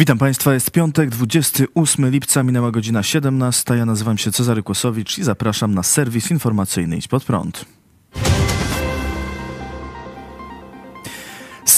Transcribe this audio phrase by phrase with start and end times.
[0.00, 3.76] Witam Państwa, jest piątek, 28 lipca, minęła godzina 17.
[3.76, 7.79] Ja nazywam się Cezary Kłosowicz i zapraszam na serwis informacyjny Idź Pod Prąd.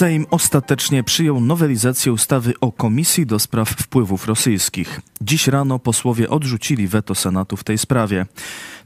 [0.02, 5.00] Sejm ostatecznie przyjął nowelizację ustawy o Komisji do Spraw Wpływów Rosyjskich.
[5.20, 8.26] Dziś rano posłowie odrzucili weto Senatu w tej sprawie.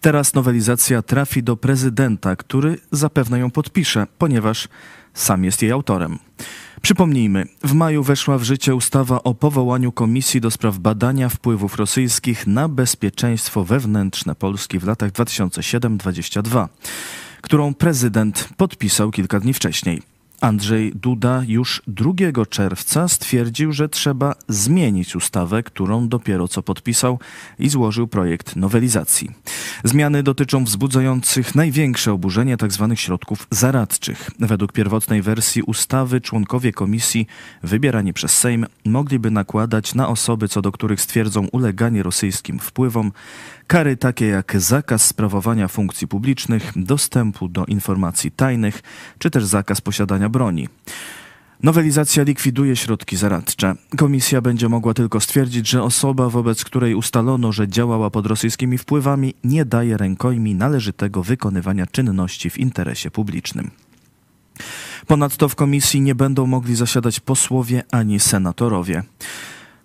[0.01, 4.69] Teraz nowelizacja trafi do prezydenta, który zapewne ją podpisze, ponieważ
[5.15, 6.19] sam jest jej autorem.
[6.83, 12.47] Przypomnijmy, w maju weszła w życie ustawa o powołaniu Komisji do spraw badania wpływów rosyjskich
[12.47, 16.69] na bezpieczeństwo wewnętrzne Polski w latach 2007-2022,
[17.41, 20.16] którą prezydent podpisał kilka dni wcześniej.
[20.41, 22.12] Andrzej Duda już 2
[22.51, 27.19] czerwca stwierdził, że trzeba zmienić ustawę, którą dopiero co podpisał
[27.59, 29.31] i złożył projekt nowelizacji.
[29.84, 32.87] Zmiany dotyczą wzbudzających największe oburzenie tzw.
[32.89, 34.31] Tak środków zaradczych.
[34.39, 37.27] Według pierwotnej wersji ustawy członkowie komisji
[37.62, 43.12] wybierani przez Sejm mogliby nakładać na osoby, co do których stwierdzą uleganie rosyjskim wpływom,
[43.67, 48.83] Kary takie jak zakaz sprawowania funkcji publicznych, dostępu do informacji tajnych,
[49.19, 50.69] czy też zakaz posiadania broni.
[51.62, 53.74] Nowelizacja likwiduje środki zaradcze.
[53.96, 59.34] Komisja będzie mogła tylko stwierdzić, że osoba, wobec której ustalono, że działała pod rosyjskimi wpływami,
[59.44, 63.70] nie daje rękojmi należytego wykonywania czynności w interesie publicznym.
[65.06, 69.02] Ponadto w komisji nie będą mogli zasiadać posłowie ani senatorowie.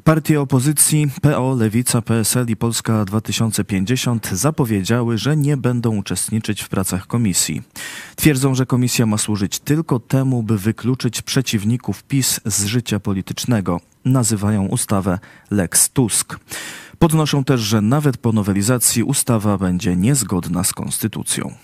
[0.03, 7.07] Partie opozycji PO, Lewica, PSL i Polska 2050 zapowiedziały, że nie będą uczestniczyć w pracach
[7.07, 7.61] komisji.
[8.15, 13.79] Twierdzą, że komisja ma służyć tylko temu, by wykluczyć przeciwników PiS z życia politycznego.
[14.05, 15.19] Nazywają ustawę
[15.51, 16.39] Lex Tusk.
[16.99, 21.55] Podnoszą też, że nawet po nowelizacji ustawa będzie niezgodna z konstytucją.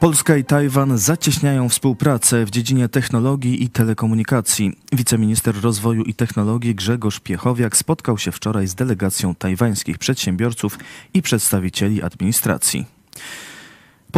[0.00, 4.72] Polska i Tajwan zacieśniają współpracę w dziedzinie technologii i telekomunikacji.
[4.92, 10.78] Wiceminister rozwoju i technologii Grzegorz Piechowiak spotkał się wczoraj z delegacją tajwańskich przedsiębiorców
[11.14, 12.86] i przedstawicieli administracji.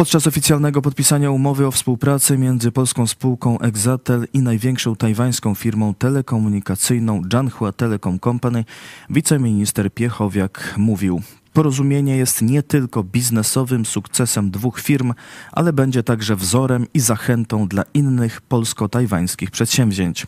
[0.01, 7.21] Podczas oficjalnego podpisania umowy o współpracy między polską spółką Exatel i największą tajwańską firmą telekomunikacyjną
[7.33, 8.65] Janhua Telecom Company
[9.09, 11.21] wiceminister Piechowiak mówił:
[11.53, 15.13] Porozumienie jest nie tylko biznesowym sukcesem dwóch firm,
[15.51, 20.27] ale będzie także wzorem i zachętą dla innych polsko-tajwańskich przedsięwzięć.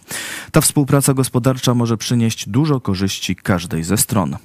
[0.51, 4.35] Ta współpraca gospodarcza może przynieść dużo korzyści każdej ze stron.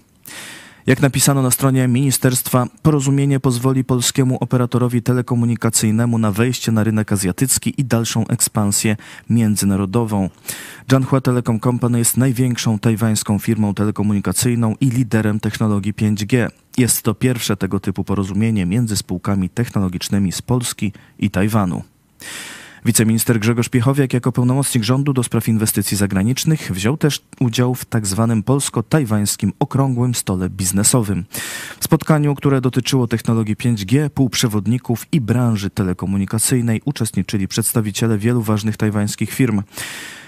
[0.88, 7.74] Jak napisano na stronie ministerstwa, porozumienie pozwoli polskiemu operatorowi telekomunikacyjnemu na wejście na rynek azjatycki
[7.80, 8.96] i dalszą ekspansję
[9.30, 10.30] międzynarodową.
[10.92, 16.48] Janhua Telecom Company jest największą tajwańską firmą telekomunikacyjną i liderem technologii 5G.
[16.78, 21.82] Jest to pierwsze tego typu porozumienie między spółkami technologicznymi z Polski i Tajwanu.
[22.84, 27.84] Wiceminister Grzegorz Piechowiak jako pełnomocnik rządu do spraw inwestycji zagranicznych wziął też udział w.
[27.84, 28.04] Tak
[28.44, 31.24] polsko-tajwańskim okrągłym stole biznesowym.
[31.80, 39.30] W spotkaniu, które dotyczyło technologii 5G, półprzewodników i branży telekomunikacyjnej uczestniczyli przedstawiciele wielu ważnych tajwańskich
[39.30, 39.62] firm.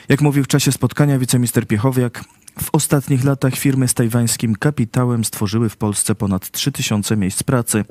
[0.08, 2.24] Jak mówił w czasie spotkania wiceminister Piechowiak,
[2.58, 7.84] w ostatnich latach firmy z tajwańskim kapitałem stworzyły w Polsce ponad 3000 miejsc pracy.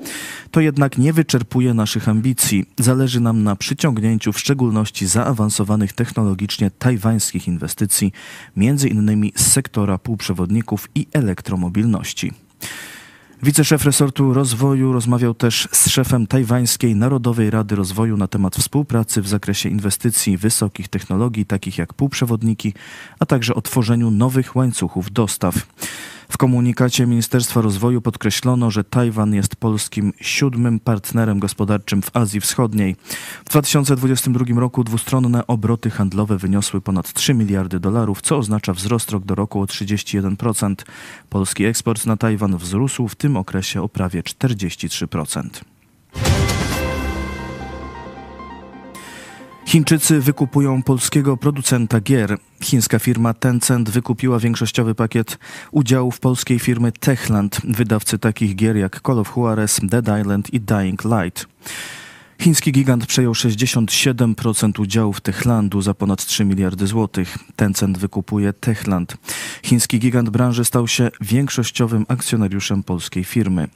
[0.50, 2.66] To jednak nie wyczerpuje naszych ambicji.
[2.78, 8.12] Zależy nam na przyciągnięciu w szczególności zaawansowanych technologicznie tajwańskich inwestycji,
[8.56, 12.32] między innymi z sektora półprzewodników i elektromobilności.
[13.42, 19.28] Wiceszef resortu rozwoju rozmawiał też z szefem tajwańskiej Narodowej Rady Rozwoju na temat współpracy w
[19.28, 22.74] zakresie inwestycji wysokich technologii, takich jak półprzewodniki,
[23.18, 25.54] a także o tworzeniu nowych łańcuchów dostaw.
[26.30, 32.96] W komunikacie Ministerstwa Rozwoju podkreślono, że Tajwan jest polskim siódmym partnerem gospodarczym w Azji Wschodniej.
[33.44, 39.24] W 2022 roku dwustronne obroty handlowe wyniosły ponad 3 miliardy dolarów, co oznacza wzrost rok
[39.24, 40.74] do roku o 31%.
[41.30, 45.48] Polski eksport na Tajwan wzrósł w tym okresie o prawie 43%.
[49.70, 52.36] Chińczycy wykupują polskiego producenta gier.
[52.62, 55.38] Chińska firma Tencent wykupiła większościowy pakiet
[55.70, 61.04] udziałów polskiej firmy Techland, wydawcy takich gier jak Call of Juarez, Dead Island i Dying
[61.04, 61.46] Light.
[62.40, 67.38] Chiński gigant przejął 67% udziałów Techlandu za ponad 3 miliardy złotych.
[67.56, 69.16] Tencent wykupuje Techland.
[69.62, 73.68] Chiński gigant branży stał się większościowym akcjonariuszem polskiej firmy.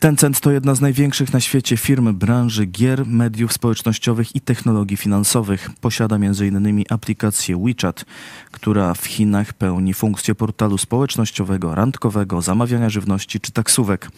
[0.00, 5.70] Tencent to jedna z największych na świecie firm branży gier, mediów społecznościowych i technologii finansowych.
[5.80, 6.84] Posiada m.in.
[6.88, 8.04] aplikację WeChat,
[8.52, 14.10] która w Chinach pełni funkcję portalu społecznościowego, randkowego, zamawiania żywności czy taksówek.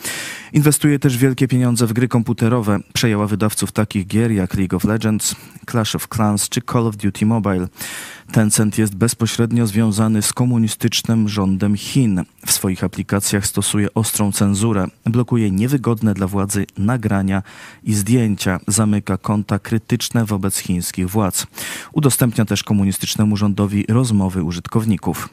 [0.52, 2.78] Inwestuje też wielkie pieniądze w gry komputerowe.
[2.92, 5.36] Przejęła wydawców takich gier jak League of Legends,
[5.70, 7.69] Clash of Clans czy Call of Duty Mobile.
[8.32, 12.24] Tencent jest bezpośrednio związany z komunistycznym rządem Chin.
[12.46, 17.43] W swoich aplikacjach stosuje ostrą cenzurę, blokuje niewygodne dla władzy nagrania
[17.85, 21.47] i zdjęcia, zamyka konta krytyczne wobec chińskich władz.
[21.93, 25.29] Udostępnia też komunistycznemu rządowi rozmowy użytkowników.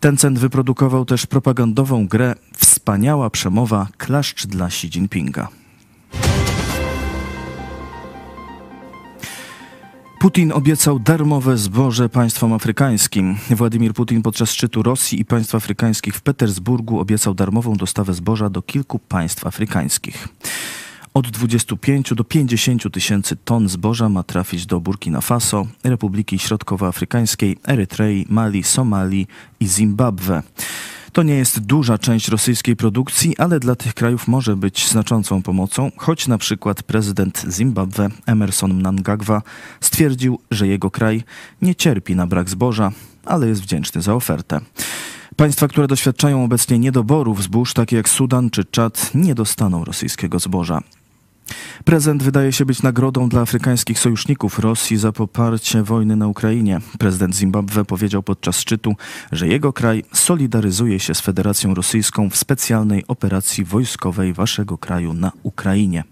[0.00, 5.48] Tencent wyprodukował też propagandową grę Wspaniała przemowa klaszcz dla Xi Jinpinga.
[10.24, 13.36] Putin obiecał darmowe zboże państwom afrykańskim.
[13.50, 18.62] Władimir Putin podczas szczytu Rosji i państw afrykańskich w Petersburgu obiecał darmową dostawę zboża do
[18.62, 20.28] kilku państw afrykańskich.
[21.14, 28.26] Od 25 do 50 tysięcy ton zboża ma trafić do Burkina Faso, Republiki Środkowoafrykańskiej, Erytrei,
[28.28, 29.26] Mali, Somalii
[29.60, 30.42] i Zimbabwe.
[31.14, 35.90] To nie jest duża część rosyjskiej produkcji, ale dla tych krajów może być znaczącą pomocą,
[35.96, 39.42] choć na przykład prezydent Zimbabwe Emerson Mnangagwa
[39.80, 41.22] stwierdził, że jego kraj
[41.62, 42.92] nie cierpi na brak zboża,
[43.24, 44.60] ale jest wdzięczny za ofertę.
[45.36, 50.80] Państwa, które doświadczają obecnie niedoborów zbóż, takie jak Sudan czy Czad, nie dostaną rosyjskiego zboża.
[51.84, 56.80] Prezent wydaje się być nagrodą dla afrykańskich sojuszników Rosji za poparcie wojny na Ukrainie.
[56.98, 58.96] Prezydent Zimbabwe powiedział podczas szczytu,
[59.32, 65.32] że jego kraj solidaryzuje się z Federacją Rosyjską w specjalnej operacji wojskowej waszego kraju na
[65.42, 66.04] Ukrainie.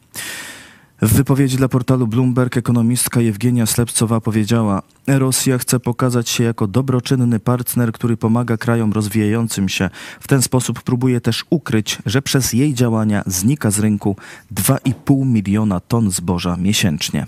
[1.02, 7.40] W wypowiedzi dla portalu Bloomberg ekonomistka Jewgenia Slepcowa powiedziała: Rosja chce pokazać się jako dobroczynny
[7.40, 9.90] partner, który pomaga krajom rozwijającym się.
[10.20, 14.16] W ten sposób próbuje też ukryć, że przez jej działania znika z rynku
[14.54, 17.26] 2,5 miliona ton zboża miesięcznie.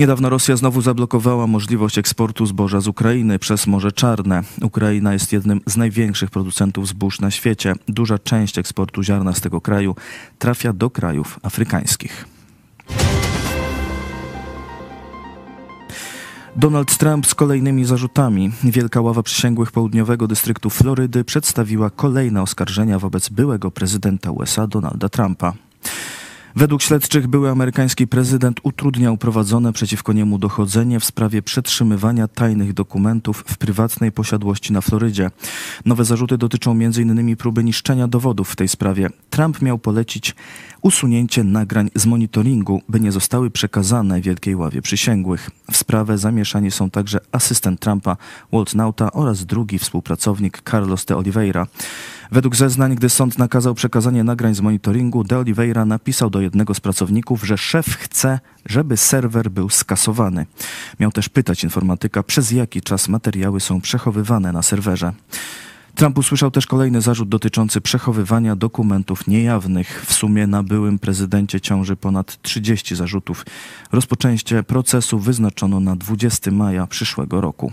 [0.00, 4.42] Niedawno Rosja znowu zablokowała możliwość eksportu zboża z Ukrainy przez Morze Czarne.
[4.62, 7.74] Ukraina jest jednym z największych producentów zbóż na świecie.
[7.88, 9.94] Duża część eksportu ziarna z tego kraju
[10.38, 12.24] trafia do krajów afrykańskich.
[16.56, 18.52] Donald Trump z kolejnymi zarzutami.
[18.64, 25.52] Wielka ława przysięgłych południowego dystryktu Florydy przedstawiła kolejne oskarżenia wobec byłego prezydenta USA Donalda Trumpa.
[26.56, 33.44] Według śledczych były amerykański prezydent utrudniał prowadzone przeciwko niemu dochodzenie w sprawie przetrzymywania tajnych dokumentów
[33.46, 35.30] w prywatnej posiadłości na Florydzie.
[35.84, 37.36] Nowe zarzuty dotyczą m.in.
[37.36, 39.10] próby niszczenia dowodów w tej sprawie.
[39.30, 40.34] Trump miał polecić
[40.82, 45.50] usunięcie nagrań z monitoringu, by nie zostały przekazane Wielkiej Ławie Przysięgłych.
[45.70, 48.16] W sprawę zamieszani są także asystent Trumpa
[48.52, 51.66] Walt Nauta oraz drugi współpracownik Carlos de Oliveira.
[52.32, 56.80] Według zeznań, gdy sąd nakazał przekazanie nagrań z monitoringu, De Oliveira napisał do jednego z
[56.80, 60.46] pracowników, że szef chce, żeby serwer był skasowany.
[61.00, 65.12] Miał też pytać informatyka, przez jaki czas materiały są przechowywane na serwerze.
[65.94, 70.04] Trump usłyszał też kolejny zarzut dotyczący przechowywania dokumentów niejawnych.
[70.06, 73.46] W sumie na byłym prezydencie ciąży ponad 30 zarzutów.
[73.92, 77.72] Rozpoczęcie procesu wyznaczono na 20 maja przyszłego roku.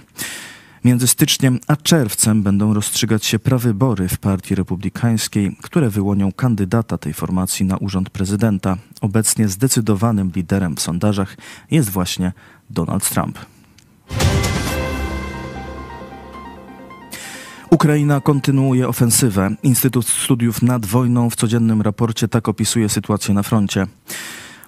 [0.87, 7.13] Między styczniem a czerwcem będą rozstrzygać się prawybory w Partii Republikańskiej, które wyłonią kandydata tej
[7.13, 8.77] formacji na urząd prezydenta.
[9.01, 11.37] Obecnie zdecydowanym liderem w sondażach
[11.71, 12.33] jest właśnie
[12.69, 13.39] Donald Trump.
[17.69, 19.56] Ukraina kontynuuje ofensywę.
[19.63, 23.87] Instytut Studiów nad Wojną w codziennym raporcie tak opisuje sytuację na froncie.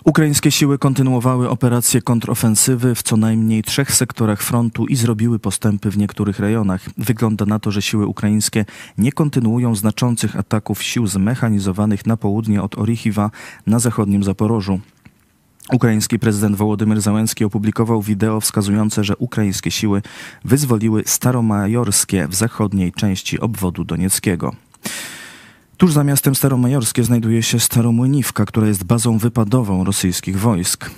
[0.06, 5.98] Ukraińskie siły kontynuowały operacje kontrofensywy w co najmniej trzech sektorach frontu i zrobiły postępy w
[5.98, 6.82] niektórych rejonach.
[6.98, 8.66] Wygląda na to, że siły ukraińskie
[8.98, 13.32] nie kontynuują znaczących ataków sił zmechanizowanych na południe od Orichiwa
[13.68, 14.80] na zachodnim Zaporożu.
[15.74, 20.02] Ukraiński prezydent Wołodymyr Załęski opublikował wideo wskazujące, że ukraińskie siły
[20.46, 24.69] wyzwoliły Staromajorskie w zachodniej części obwodu donieckiego.
[25.80, 30.92] Tuż za miastem Staromajorskie znajduje się Staromłyniwka, która jest bazą wypadową rosyjskich wojsk.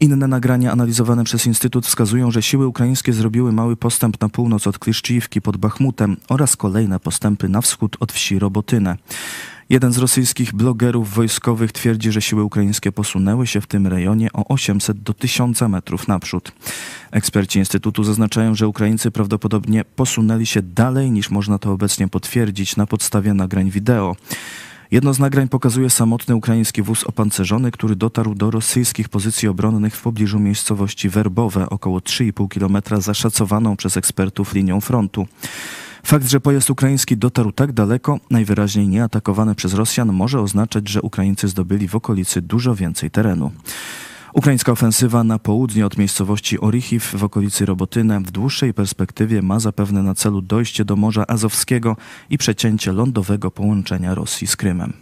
[0.00, 4.78] Inne nagrania analizowane przez Instytut wskazują, że siły ukraińskie zrobiły mały postęp na północ od
[4.78, 8.96] Kliszczyjówki pod Bachmutem oraz kolejne postępy na wschód od wsi Robotynę.
[9.68, 14.48] Jeden z rosyjskich blogerów wojskowych twierdzi, że siły ukraińskie posunęły się w tym rejonie o
[14.48, 16.52] 800 do 1000 metrów naprzód.
[17.10, 22.86] Eksperci Instytutu zaznaczają, że Ukraińcy prawdopodobnie posunęli się dalej niż można to obecnie potwierdzić na
[22.86, 24.16] podstawie nagrań wideo.
[24.90, 30.02] Jedno z nagrań pokazuje samotny ukraiński wóz opancerzony, który dotarł do rosyjskich pozycji obronnych w
[30.02, 35.26] pobliżu miejscowości Werbowe, około 3,5 km zaszacowaną przez ekspertów linią frontu.
[36.06, 41.48] Fakt, że pojazd ukraiński dotarł tak daleko, najwyraźniej nieatakowany przez Rosjan, może oznaczać, że Ukraińcy
[41.48, 43.50] zdobyli w okolicy dużo więcej terenu.
[44.32, 50.02] Ukraińska ofensywa na południe od miejscowości Orichiv w okolicy Robotyne w dłuższej perspektywie ma zapewne
[50.02, 51.96] na celu dojście do Morza Azowskiego
[52.30, 54.92] i przecięcie lądowego połączenia Rosji z Krymem.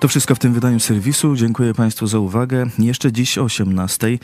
[0.00, 1.36] To wszystko w tym wydaniu serwisu.
[1.36, 2.66] Dziękuję Państwu za uwagę.
[2.78, 4.18] Jeszcze dziś o 18.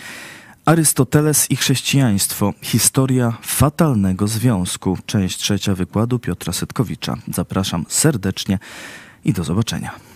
[0.69, 2.53] Arystoteles i chrześcijaństwo.
[2.63, 4.99] Historia fatalnego związku.
[5.07, 7.17] Część trzecia wykładu Piotra Setkowicza.
[7.35, 8.59] Zapraszam serdecznie
[9.25, 10.08] i do zobaczenia.